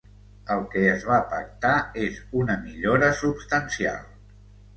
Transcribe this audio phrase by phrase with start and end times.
[0.53, 1.73] El que es va pactar
[2.07, 4.03] és una millora substancial.